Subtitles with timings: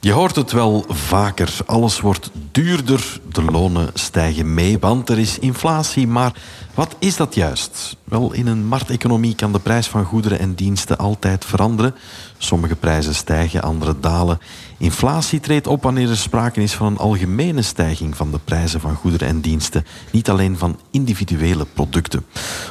[0.00, 1.56] Je hoort het wel vaker.
[1.66, 2.30] Alles wordt
[2.64, 6.06] duurder, de lonen stijgen mee, want er is inflatie.
[6.06, 6.32] Maar
[6.74, 7.96] wat is dat juist?
[8.04, 11.94] Wel, in een markteconomie kan de prijs van goederen en diensten altijd veranderen.
[12.38, 14.38] Sommige prijzen stijgen, andere dalen.
[14.78, 18.94] Inflatie treedt op wanneer er sprake is van een algemene stijging van de prijzen van
[18.94, 22.24] goederen en diensten, niet alleen van individuele producten.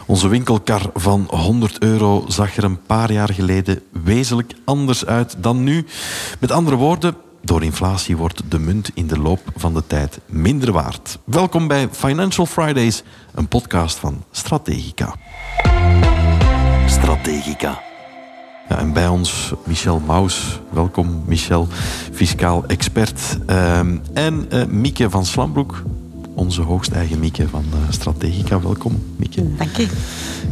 [0.05, 5.63] Onze winkelkar van 100 euro zag er een paar jaar geleden wezenlijk anders uit dan
[5.63, 5.85] nu.
[6.39, 7.15] Met andere woorden,
[7.47, 11.19] door inflatie wordt de munt in de loop van de tijd minder waard.
[11.23, 15.15] Welkom bij Financial Fridays, een podcast van Strategica.
[16.85, 17.81] Strategica.
[18.69, 20.59] Ja, en bij ons Michel Maus.
[20.69, 21.67] Welkom Michel,
[22.13, 23.37] fiscaal expert.
[23.47, 25.83] Um, en uh, Mieke van Slambroek,
[26.33, 28.61] onze hoogsteigen Mieke van uh, Strategica.
[28.61, 29.55] Welkom Mieke.
[29.55, 29.87] Dank je.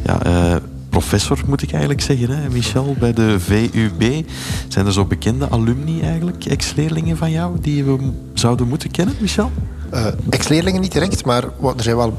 [0.03, 0.55] Ja, uh,
[0.99, 4.25] professor moet ik eigenlijk zeggen, hè, Michel, bij de VUB.
[4.67, 9.51] Zijn er zo bekende alumni eigenlijk, ex-leerlingen van jou, die we zouden moeten kennen, Michel?
[10.29, 12.17] ex-leerlingen niet direct, maar er zijn wel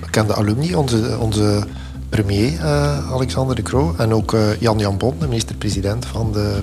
[0.00, 0.74] bekende alumni.
[0.74, 1.66] Onze, onze
[2.08, 6.60] premier uh, Alexander de Croo en ook uh, Jan Jan Bon, de minister-president van de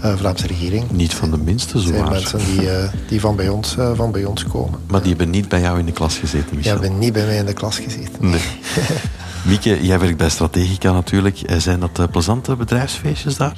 [0.00, 0.90] Vlaamse regering.
[0.90, 2.68] Niet van de minste, zo zijn mensen die,
[3.08, 4.80] die van, bij ons, van bij ons komen.
[4.86, 6.72] Maar die hebben niet bij jou in de klas gezeten, Michel?
[6.72, 8.30] Die hebben niet bij mij in de klas gezeten.
[8.30, 8.40] Nee.
[9.46, 11.38] Mieke, jij werkt bij Strategica natuurlijk.
[11.56, 13.56] Zijn dat plezante bedrijfsfeestjes daar?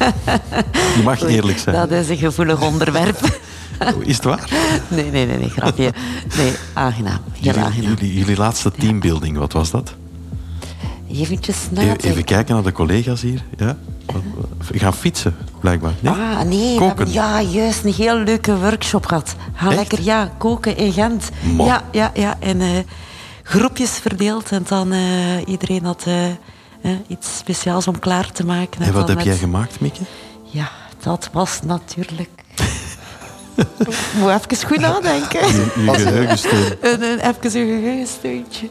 [0.96, 1.76] Je mag eerlijk zijn.
[1.76, 3.20] Dat is een gevoelig onderwerp.
[4.00, 4.48] Is het waar?
[4.88, 5.92] Nee, nee, nee, nee grapje.
[6.36, 7.18] Nee, aangenaam.
[7.32, 7.94] Heel jullie, aangenaam.
[7.98, 9.94] Jullie, jullie laatste teambuilding, wat was dat?
[11.12, 13.42] Eventjes even, even, kijken naar de collega's hier.
[13.56, 13.76] Ja?
[14.72, 15.92] We gaan fietsen, blijkbaar.
[16.00, 16.12] Nee?
[16.12, 16.78] Ah, nee.
[16.78, 17.12] Koken.
[17.12, 17.84] Ja, juist.
[17.84, 19.34] Een heel leuke workshop gehad.
[19.54, 21.30] Ga lekker, ja, koken in Gent.
[21.42, 21.66] Man.
[21.66, 22.36] Ja, ja, ja.
[22.40, 22.68] En uh,
[23.48, 24.52] groepjes verdeeld.
[24.52, 28.80] En dan uh, iedereen had uh, iets speciaals om klaar te maken.
[28.80, 29.26] En, en wat heb met...
[29.26, 30.02] jij gemaakt, Mieke?
[30.44, 30.70] Ja,
[31.02, 32.30] dat was natuurlijk...
[34.18, 35.46] Moet even goed nadenken.
[35.46, 36.76] Je, je geheugensteun.
[36.80, 38.68] Even een geheugensteuntje.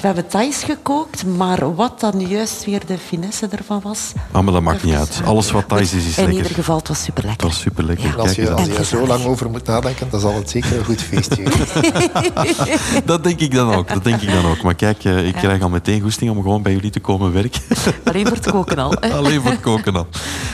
[0.00, 4.12] We hebben thais gekookt, maar wat dan juist weer de finesse ervan was...
[4.32, 5.20] Ah, maar dat maakt niet uit.
[5.24, 6.36] Alles wat thais is, is In lekker.
[6.42, 7.46] ieder geval, het was super Het lekker.
[7.46, 8.06] was super lekker.
[8.08, 8.14] Ja.
[8.14, 10.84] Als je, als je er zo lang over moet nadenken, dan zal het zeker een
[10.84, 11.42] goed feestje.
[13.04, 13.88] Dat denk ik dan ook.
[13.88, 14.62] Dat denk ik dan ook.
[14.62, 17.60] Maar kijk, ik krijg al meteen goesting om gewoon bij jullie te komen werken.
[18.04, 18.94] Alleen voor het koken al.
[19.00, 19.12] Hè?
[19.12, 20.06] Alleen voor het koken al.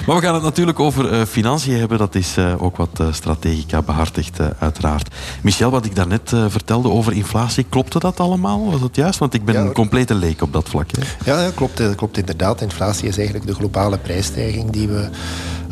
[0.07, 1.99] Maar we gaan het natuurlijk over uh, financiën hebben.
[1.99, 5.15] Dat is uh, ook wat uh, Strategica behartigt, uiteraard.
[5.43, 8.71] Michel, wat ik daarnet vertelde over inflatie, klopte dat allemaal?
[8.71, 9.19] Was dat juist?
[9.19, 10.91] Want ik ben Ja, een complete leek op dat vlak.
[10.91, 11.31] Hè?
[11.31, 12.61] Ja, klopt, dat klopt inderdaad.
[12.61, 15.09] Inflatie is eigenlijk de globale prijsstijging die we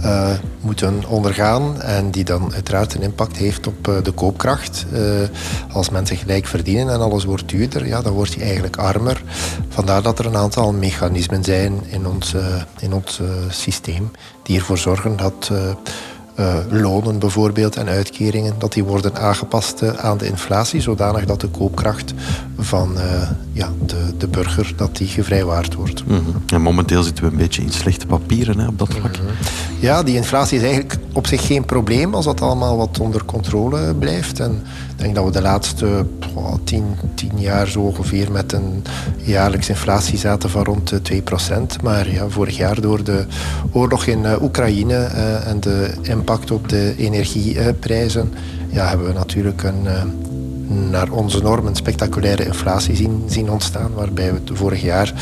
[0.05, 4.87] uh, moeten ondergaan en die dan uiteraard een impact heeft op uh, de koopkracht.
[4.93, 5.01] Uh,
[5.73, 9.23] als mensen gelijk verdienen en alles wordt duurder, ja, dan word je eigenlijk armer.
[9.69, 12.35] Vandaar dat er een aantal mechanismen zijn in ons,
[12.79, 14.11] in ons systeem
[14.43, 15.51] die ervoor zorgen dat
[16.39, 21.41] uh, lonen bijvoorbeeld en uitkeringen, dat die worden aangepast uh, aan de inflatie, zodanig dat
[21.41, 22.15] de koopkracht
[22.59, 23.03] van uh,
[23.53, 26.07] ja, de, de burger dat die gevrijwaard wordt.
[26.07, 26.43] Mm -hmm.
[26.47, 29.19] En momenteel zitten we een beetje in slechte papieren hè, op dat vlak.
[29.19, 29.35] Mm -hmm.
[29.81, 33.95] Ja, die inflatie is eigenlijk op zich geen probleem als dat allemaal wat onder controle
[33.95, 34.41] blijft.
[34.41, 34.63] En
[35.01, 36.85] denk dat we de laatste oh, tien,
[37.15, 38.85] tien jaar zo ongeveer met een
[39.17, 41.23] jaarlijkse inflatie zaten van rond de
[41.79, 41.83] 2%.
[41.83, 43.25] Maar ja, vorig jaar door de
[43.73, 44.97] oorlog in Oekraïne
[45.45, 48.33] en de impact op de energieprijzen,
[48.69, 49.87] ja, hebben we natuurlijk een,
[50.71, 55.13] naar onze normen spectaculaire inflatie zien, zien ontstaan, waarbij we vorig jaar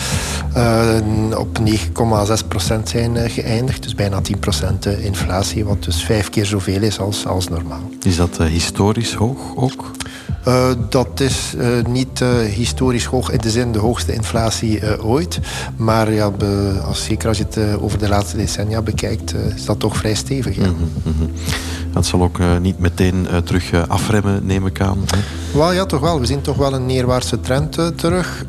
[0.56, 3.82] uh, op 9,6% zijn uh, geëindigd.
[3.82, 4.20] Dus bijna
[4.96, 7.90] 10% inflatie, wat dus vijf keer zoveel is als, als normaal.
[8.02, 9.90] Is dat historisch hoog ook?
[10.48, 15.40] Uh, dat is uh, niet uh, historisch hoog in de zin de hoogste inflatie ooit.
[15.76, 19.78] Maar ja, be, als, zeker als je het over de laatste decennia bekijkt, is dat
[19.78, 20.56] toch vrij stevig.
[20.56, 20.66] Ja.
[20.66, 21.30] Mm -hmm.
[21.92, 24.98] Dat zal ook niet meteen terug afremmen, neem ik aan.
[25.06, 25.18] Hè?
[25.58, 26.20] Wel ja, toch wel.
[26.20, 28.44] We zien toch wel een neerwaartse trend terug.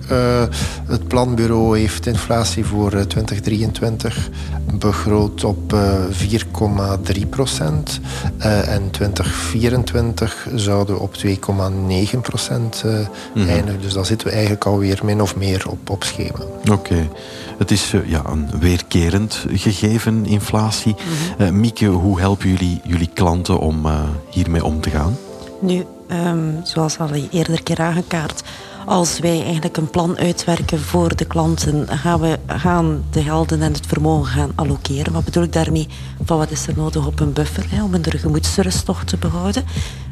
[0.85, 4.29] het planbureau heeft inflatie voor 2023
[4.73, 5.77] begroot op
[6.11, 7.99] 4,3 procent.
[8.37, 13.49] en 2024 zouden we op 2,9 9 procent uh, mm -hmm.
[13.49, 13.81] eindigen.
[13.81, 16.39] Dus dan zitten we eigenlijk alweer min of meer op, op schema.
[16.61, 16.71] Oké.
[16.71, 17.09] Okay.
[17.57, 20.95] Het is uh, ja, een weerkerend gegeven, inflatie.
[20.95, 21.45] Mm -hmm.
[21.45, 23.87] uh, Mieke, hoe helpen jullie jullie klanten om
[24.29, 25.17] hiermee om te gaan?
[25.61, 28.43] Nu, um, zoals al eerder keer aangekaart,
[28.85, 33.73] als wij eigenlijk een plan uitwerken voor de klanten, gaan we gaan de gelden en
[33.73, 35.13] het vermogen gaan allokeren.
[35.13, 35.87] Wat bedoel ik daarmee?
[36.23, 39.63] Van wat is er nodig op een buffer hè, om een gemoedsrust toch te behouden?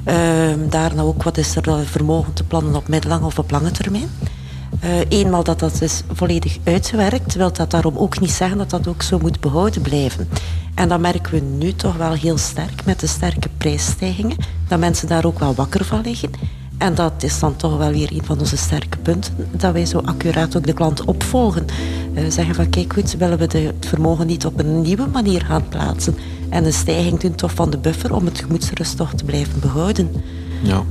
[0.07, 0.13] Uh,
[0.69, 4.09] daarna ook wat is er vermogen te plannen op middellange of op lange termijn.
[4.83, 8.87] Uh, eenmaal dat dat is volledig uitgewerkt, wil dat daarom ook niet zeggen dat dat
[8.87, 10.29] ook zo moet behouden blijven.
[10.75, 14.37] En dat merken we nu toch wel heel sterk met de sterke prijsstijgingen.
[14.67, 16.31] Dat mensen daar ook wel wakker van liggen.
[16.77, 19.35] En dat is dan toch wel weer een van onze sterke punten.
[19.51, 21.65] Dat wij zo accuraat ook de klant opvolgen.
[22.13, 25.45] Uh, zeggen van kijk goed, willen we de, het vermogen niet op een nieuwe manier
[25.45, 26.17] gaan plaatsen.
[26.49, 30.11] En een stijging doen toch van de buffer om het gemoedsrust toch te blijven behouden.
[30.61, 30.83] Ja.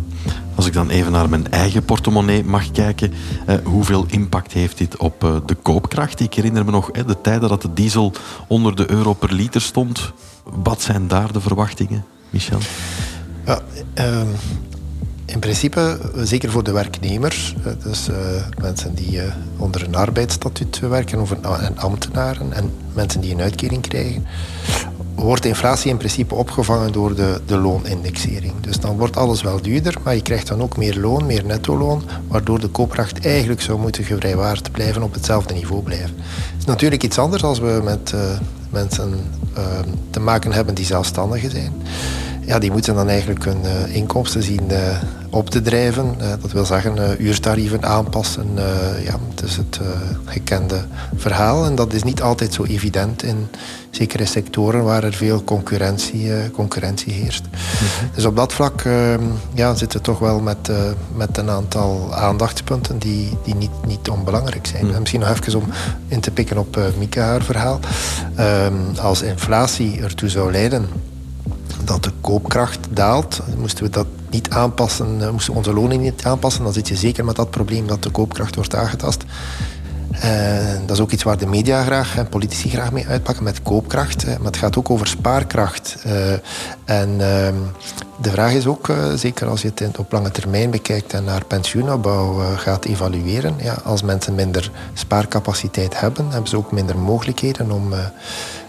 [0.55, 3.13] Als ik dan even naar mijn eigen portemonnee mag kijken,
[3.47, 6.21] eh, hoeveel impact heeft dit op eh, de koopkracht?
[6.21, 8.13] Ik herinner me nog eh, de tijden dat de diesel
[8.47, 10.13] onder de euro per liter stond.
[10.43, 12.59] Wat zijn daar de verwachtingen, Michel?
[13.47, 13.61] Ja,
[13.95, 14.27] ehm,
[15.25, 18.17] in principe, zeker voor de werknemers, dus uh,
[18.61, 19.23] mensen die uh,
[19.57, 24.27] onder een arbeidsstatuut werken, of een, ambtenaren en mensen die een uitkering krijgen,
[25.17, 28.53] wordt de inflatie in principe opgevangen door de, de loonindexering.
[28.61, 32.03] Dus dan wordt alles wel duurder, maar je krijgt dan ook meer loon, meer netto-loon,
[32.29, 36.17] waardoor de koopkracht eigenlijk zou moeten gevrijwaard blijven, op hetzelfde niveau blijven.
[36.17, 38.21] Het is natuurlijk iets anders als we met uh,
[38.71, 39.15] mensen
[40.11, 41.73] te maken hebben die zelfstandigen zijn
[42.47, 45.03] ja, die moeten dan eigenlijk hun uh, inkomsten zien uh,
[45.37, 46.15] op te drijven.
[46.21, 48.49] Uh, dat wil zeggen uurtarieven aanpassen.
[49.05, 49.81] ja, het is het
[50.25, 50.85] gekende
[51.17, 51.65] verhaal.
[51.65, 53.49] En dat is niet altijd zo evident in
[53.91, 57.45] zekere sectoren waar er veel concurrentie, concurrentie heerst.
[57.51, 58.15] Mhm.
[58.15, 58.83] Dus op dat vlak
[59.55, 60.71] ja, zitten we toch wel met,
[61.15, 64.87] met een aantal aandachtspunten die, die niet, niet onbelangrijk zijn.
[64.87, 64.99] Mhm.
[64.99, 65.69] misschien nog even om
[66.09, 67.81] in te pikken op Mika haar verhaal.
[68.35, 70.89] Ehm, als inflatie ertoe zou leiden
[71.87, 76.25] dat de koopkracht daalt, moesten we dat niet aanpassen, eh, moesten we onze lonen niet
[76.25, 79.25] aanpassen, dan zit je zeker met dat probleem dat de koopkracht wordt aangetast.
[80.25, 80.25] Uh,
[80.87, 84.23] dat is ook iets waar de media graag en politici graag mee uitpakken met koopkracht.
[84.23, 84.37] Hè.
[84.37, 85.97] Maar het gaat ook over spaarkracht.
[86.85, 87.19] En uh,
[88.21, 92.57] de vraag is ook, zeker als je het op lange termijn bekijkt en naar pensioenopbouw
[92.57, 93.55] gaat evalueren.
[93.63, 98.66] Ja, als mensen minder spaarcapaciteit hebben, hebben ze ook minder mogelijkheden om Ehm,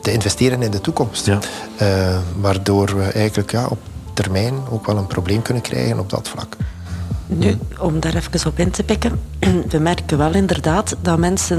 [0.00, 1.26] te investeren in de toekomst.
[1.26, 1.38] Ja.
[1.76, 3.78] Eh, waardoor we eigenlijk ja, op
[4.12, 6.56] termijn ook wel een probleem kunnen krijgen op dat vlak.
[7.26, 9.20] Nu, om daar even op in te pikken.
[9.70, 11.58] We merken wel inderdaad dat mensen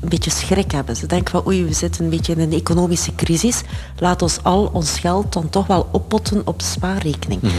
[0.00, 0.96] een beetje schrik hebben.
[0.96, 3.62] Ze denken van oei, we zitten een beetje in een economische crisis.
[3.96, 7.42] Laat ons al ons geld dan toch wel oppotten op de spaarrekening.
[7.42, 7.54] Mhm.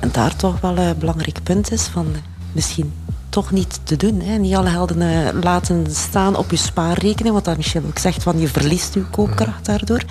[0.00, 2.06] En daar toch wel een belangrijk punt is van
[2.52, 2.92] misschien
[3.32, 4.20] toch niet te doen.
[4.20, 4.36] Hè.
[4.36, 8.48] Niet alle helden uh, laten staan op je spaarrekening, wat Michel ook zegt, van je
[8.48, 10.02] verliest je koopkracht daardoor.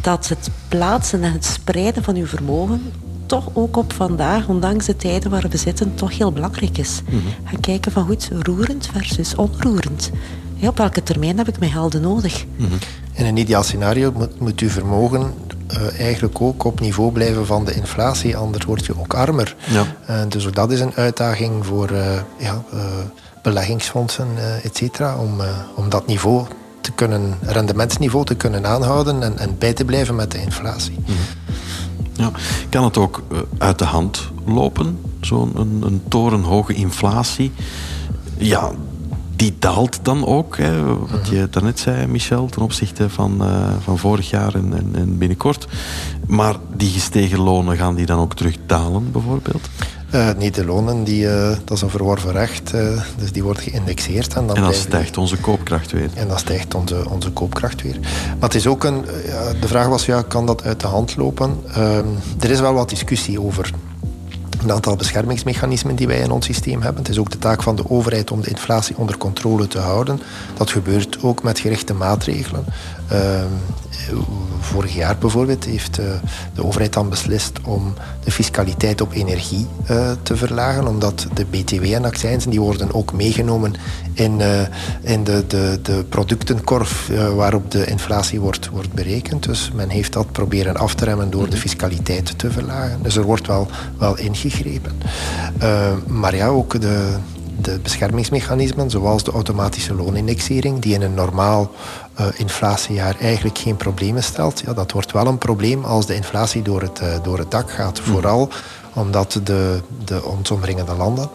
[0.00, 2.92] Dat het plaatsen en het spreiden van je vermogen
[3.26, 7.02] toch ook op vandaag, ondanks de tijden waar we zitten, toch heel belangrijk is.
[7.10, 10.10] Mm Gaan kijken van goed, roerend versus onroerend.
[10.60, 12.44] op welke termijn heb ik mijn helden nodig?
[12.56, 12.72] Mhm.
[13.12, 15.32] In een ideaal scenario moet, moet uw vermogen
[15.72, 19.56] uh, eigenlijk ook op niveau blijven van de inflatie, anders word je ook armer.
[19.70, 19.84] Ja.
[20.10, 22.64] Uh, dus ook dat is een uitdaging voor uh, ja,
[23.42, 24.26] beleggingsfondsen,
[24.62, 25.40] et cetera, om,
[25.76, 26.46] om dat niveau
[26.80, 30.98] te kunnen, rendementsniveau te kunnen aanhouden en, en bij te blijven met de inflatie.
[31.00, 31.12] Mhm.
[32.12, 32.30] Ja.
[32.68, 33.22] Kan het ook
[33.58, 37.52] uit de hand lopen, zo'n een, een torenhoge inflatie?
[38.36, 38.70] Ja,
[39.36, 43.98] die daalt dan ook, hè, wat je daarnet zei, Michel, ten opzichte van, uh, van
[43.98, 45.66] vorig jaar en, en, en, binnenkort.
[46.26, 49.68] Maar die gestegen lonen, gaan die dan ook terug dalen, bijvoorbeeld?
[50.14, 52.70] Uh, niet de lonen, die, uh, dat is een verworven recht,
[53.18, 54.34] dus die wordt geïndexeerd.
[54.34, 56.10] En dan, en dan stijgt onze koopkracht weer.
[56.14, 57.98] En dan stijgt onze, onze koopkracht weer.
[58.00, 59.04] Maar het is ook een,
[59.60, 61.60] de vraag was, ja, kan dat uit de hand lopen?
[61.72, 62.06] Ehm,
[62.40, 63.70] er is wel wat discussie over
[64.66, 67.02] een aantal beschermingsmechanismen die wij in ons systeem hebben.
[67.02, 70.20] Het is ook de taak van de overheid om de inflatie onder controle te houden.
[70.56, 72.64] Dat gebeurt ook met gerichte maatregelen.
[73.12, 73.44] Uh,
[74.60, 76.04] vorig jaar bijvoorbeeld heeft uh,
[76.54, 81.84] de overheid dan beslist om de fiscaliteit op energie uh, te verlagen, omdat de BTW
[81.84, 83.74] en accijnzen die worden ook meegenomen
[84.12, 84.60] in, uh,
[85.00, 89.42] in de, de, de productenkorf waarop de inflatie wordt, wordt berekend.
[89.42, 91.60] Dus men heeft dat proberen af te remmen door de mhm.
[91.60, 92.98] fiscaliteit te verlagen.
[93.02, 94.92] Dus er wordt wel, wel ingegrepen.
[96.06, 97.16] maar ja, ook de,
[97.60, 101.70] de beschermingsmechanismen, zoals de automatische loonindexering, die in een normaal
[102.20, 106.62] uh, inflatiejaar eigenlijk geen problemen stelt, ja, dat wordt wel een probleem als de inflatie
[106.62, 108.00] door het, uh, door het dak gaat.
[108.00, 108.12] Mm.
[108.12, 108.48] Vooral
[108.94, 111.28] omdat de, de ons omringende landen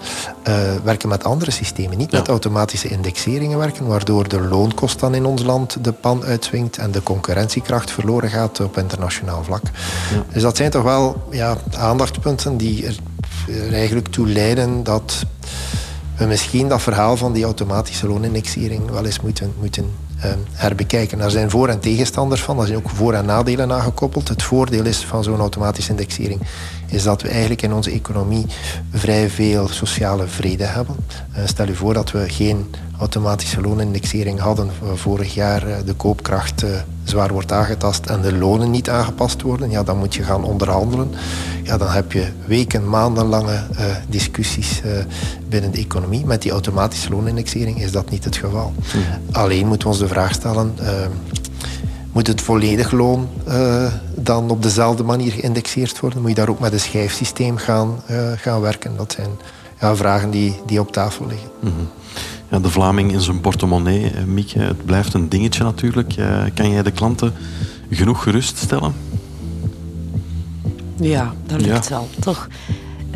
[0.48, 2.18] uh, werken met andere systemen, niet ja.
[2.18, 6.92] met automatische indexeringen werken, waardoor de loonkost dan in ons land de pan uitswingt en
[6.92, 9.62] de concurrentiekracht verloren gaat op internationaal vlak.
[10.14, 10.24] Ja.
[10.34, 12.98] Dus dat zijn toch wel ja, aandachtspunten die er,
[13.48, 15.24] er eigenlijk toe leiden dat
[16.18, 19.92] we misschien dat verhaal van die automatische loonindexering wel eens moeten, moeten
[20.52, 21.18] herbekijken.
[21.18, 24.28] Daar zijn voor- en tegenstanders van, daar zijn ook voor- en nadelen aan gekoppeld.
[24.28, 26.42] Het voordeel is van zo'n automatische indexering
[26.92, 28.46] is dat we eigenlijk in onze economie
[28.92, 30.96] vrij veel sociale vrede hebben.
[31.38, 32.66] Uh, stel je voor dat we geen
[33.00, 36.64] automatische loonindexering hadden vorig jaar eh, de koopkracht
[37.04, 41.12] zwaar wordt aangetast en de lonen niet aangepast worden, ja, dan moet je gaan onderhandelen.
[41.64, 44.82] Ja, dan heb je weken, maandenlange uh, discussies
[45.50, 46.26] binnen de economie.
[46.26, 48.74] Met die automatische loonindexering is dat niet het geval.
[48.76, 48.98] Mhm.
[49.32, 50.76] Alleen moeten we ons de vraag stellen
[52.12, 56.22] moet het volledig loon uh, dan op dezelfde manier geïndexeerd worden?
[56.22, 58.98] Moet je daar ook met een schijfsysteem gaan, uh, gaan werken?
[58.98, 59.30] Dat zijn
[59.80, 61.50] ja, vragen die, die op tafel liggen.
[61.60, 61.88] Mm -hmm.
[62.50, 66.18] ja, de Vlaming in zijn portemonnee, eh, Mieke, het blijft een dingetje natuurlijk.
[66.18, 67.34] Uh, kan jij de klanten
[67.90, 68.94] genoeg geruststellen?
[70.96, 71.96] Ja, dat lukt ja.
[71.96, 72.48] wel, toch?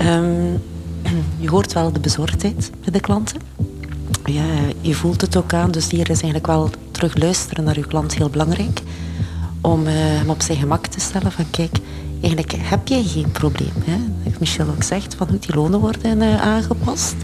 [0.01, 0.61] Um,
[1.43, 3.41] je hoort wel de bezorgdheid bij de klanten.
[4.25, 4.43] Ja,
[4.81, 8.15] je voelt het ook aan, dus hier is eigenlijk wel terug luisteren naar uw klant
[8.15, 8.81] heel belangrijk.
[9.61, 11.77] Om hem op zijn gemak te stellen van kijk,
[12.21, 13.73] eigenlijk heb jij geen probleem.
[13.83, 13.97] Hè?
[14.39, 17.15] Michel ook zegt, van die lonen worden uh, aangepast.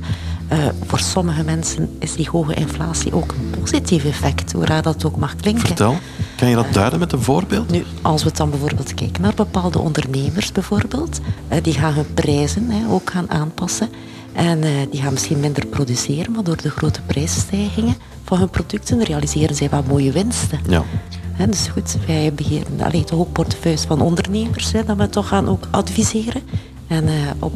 [0.51, 5.05] Uh, voor sommige mensen is die hoge inflatie ook een positief effect, hoe raar dat
[5.05, 5.65] ook mag klinken.
[5.65, 5.97] Vertel,
[6.37, 7.71] kan je dat duiden met een voorbeeld?
[7.71, 11.19] Nu, als we dan bijvoorbeeld kijken naar bepaalde ondernemers bijvoorbeeld,
[11.51, 13.89] uh, die gaan hun prijzen hè, ook gaan aanpassen.
[14.33, 14.61] En
[14.91, 17.95] die gaan misschien minder produceren, maar door de grote prijsstijgingen
[18.31, 20.59] van hun producten realiseren zij wat mooie winsten.
[20.67, 20.83] Ja.
[21.31, 25.47] He, dus goed, wij beheren alleen toch ook portefeuilles van ondernemers, dat we toch gaan
[25.47, 26.41] ook adviseren.
[26.87, 27.53] En uh, op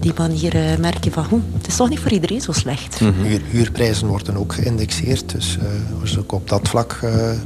[0.00, 3.00] die manier uh, merk je van, hm, het is toch niet voor iedereen zo slecht.
[3.00, 3.40] Mm -hmm.
[3.50, 5.32] huurprijzen worden ook geïndexeerd.
[5.32, 7.00] Dus, uh, dus ook op dat vlak,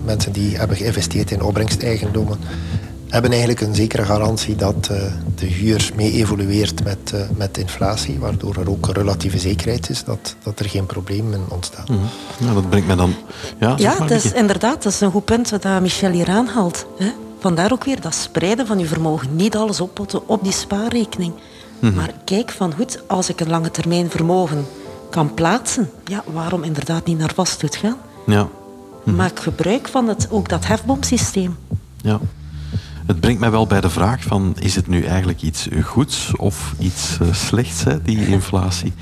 [0.04, 2.38] mensen die hebben geïnvesteerd in opbrengsteigendommen,
[3.12, 5.02] hebben eigenlijk een zekere garantie dat uh,
[5.34, 10.36] de huur mee evolueert met, uh, met inflatie, waardoor er ook relatieve zekerheid is dat,
[10.42, 11.84] dat er geen problemen ontstaan.
[11.90, 12.46] Mm -hmm.
[12.48, 13.14] Ja, dat brengt mij dan...
[13.58, 16.86] Ja, ja dat is, inderdaad, dat is een goed punt wat Michel hier aanhaalt.
[16.98, 17.12] Hè?
[17.38, 19.36] Vandaar ook weer dat spreiden van je vermogen.
[19.36, 21.32] Niet alles oppotten op die spaarrekening.
[21.32, 21.40] Mm
[21.88, 21.94] -hmm.
[21.94, 24.66] Maar kijk van goed, als ik een lange termijn vermogen
[25.10, 27.96] kan plaatsen, ja, waarom inderdaad niet naar vastgoed gaan?
[28.26, 28.42] Ja.
[28.42, 28.48] Mm
[29.04, 29.14] -hmm.
[29.14, 31.56] Maak gebruik van het, ook dat hefboomsysteem.
[31.96, 32.20] Ja.
[33.06, 36.74] Het brengt mij wel bij de vraag van, is het nu eigenlijk iets goeds of
[36.78, 38.92] iets uh, slechts, hè, die inflatie?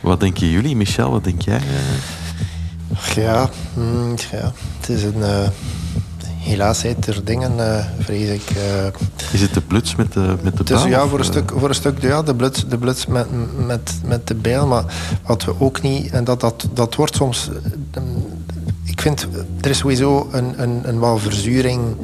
[0.00, 1.10] Wat denken jullie, Michel?
[1.10, 1.60] Wat denk jij?
[1.60, 3.14] Uh...
[3.14, 5.18] Ja, mm, ja, het is een...
[5.18, 5.48] Uh,
[6.38, 7.52] helaas zijn er dingen,
[7.98, 8.42] vrees ik...
[9.32, 10.88] is het de bluts met de, met de dus, bijl?
[10.88, 13.26] Ja, voor een, stuk, voor een stuk ja, de bluts, de bluts met,
[13.66, 14.66] met, met de bijl.
[14.66, 14.84] Maar
[15.22, 16.10] wat we ook niet...
[16.10, 17.50] En dat, dat, dat wordt soms...
[18.84, 19.26] ik vind,
[19.60, 21.96] er is sowieso een, een, een wel verzuring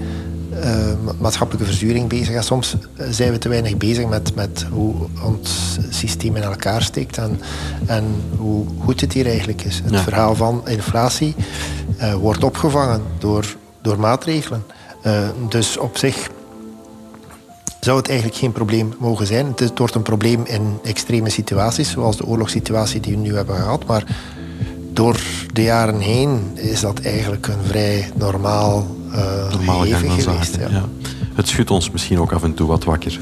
[1.19, 2.35] maatschappelijke verzuring bezig.
[2.35, 2.77] En soms
[3.11, 7.41] zijn we te weinig bezig met, met hoe ons systeem in elkaar steekt en,
[7.87, 8.05] en
[8.37, 9.83] hoe goed het hier eigenlijk is.
[9.85, 11.35] Het verhaal van inflatie
[12.01, 14.65] uh, wordt opgevangen door, door maatregelen.
[15.07, 16.31] Uh, dus op zich
[17.81, 19.53] zou het eigenlijk geen probleem mogen zijn.
[19.57, 23.87] Het wordt een probleem in extreme situaties, zoals de oorlogssituatie die we nu hebben gehad.
[23.87, 24.05] Maar
[24.93, 25.21] door
[25.53, 30.71] de jaren heen is dat eigenlijk een vrij normaal uh, Normale gang van zaken.
[30.73, 30.85] Ja.
[31.35, 33.19] Het schudt ons misschien ook af en toe wat wakker.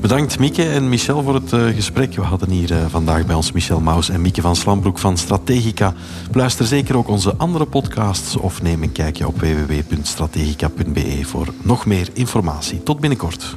[0.00, 2.14] Bedankt Mieke en Michel voor het uh, gesprek.
[2.14, 5.94] We hadden hier uh, vandaag bij ons Michel Maus en Mieke van Slambroek van Strategica.
[6.32, 12.08] Luister zeker ook onze andere podcasts of neem een kijkje op www.strategica.be voor nog meer
[12.12, 12.82] informatie.
[12.82, 13.56] Tot binnenkort.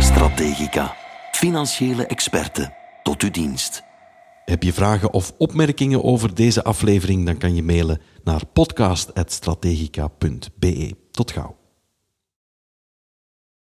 [0.00, 0.94] Strategica.
[1.32, 2.72] Financiële experten.
[3.02, 3.87] Tot uw dienst.
[4.48, 10.94] Heb je vragen of opmerkingen over deze aflevering, dan kan je mailen naar podcast.strategica.be.
[11.10, 11.57] Tot gauw.